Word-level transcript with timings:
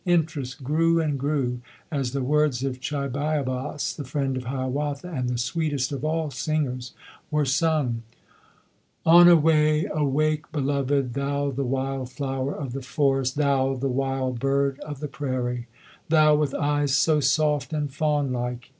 Interest 0.03 0.63
grew 0.63 0.99
and 0.99 1.19
grew 1.19 1.59
as 1.91 2.11
the 2.11 2.23
words 2.23 2.63
of 2.63 2.79
Chibiabos, 2.79 3.95
the 3.95 4.03
friend 4.03 4.35
of 4.35 4.45
Hiawatha 4.45 5.07
and 5.11 5.29
the 5.29 5.37
sweetest 5.37 5.91
of 5.91 6.03
all 6.03 6.31
singers, 6.31 6.93
were 7.29 7.45
sung: 7.45 8.01
142] 9.03 9.05
UNSUNG 9.05 9.25
HEROES 9.27 9.83
Onaway! 9.85 9.89
Awake, 10.01 10.51
beloved! 10.51 11.13
Thou 11.13 11.51
the 11.51 11.63
wild 11.63 12.11
flower 12.11 12.51
of 12.55 12.73
the 12.73 12.81
forest! 12.81 13.35
Thou 13.35 13.75
the 13.75 13.89
wild 13.89 14.39
bird 14.39 14.79
of 14.79 15.01
the 15.01 15.07
prairie! 15.07 15.67
Thou 16.09 16.35
with 16.35 16.55
eyes 16.55 16.95
so 16.95 17.19
soft 17.19 17.71
and 17.71 17.93
fawn 17.93 18.31
like! 18.33 18.69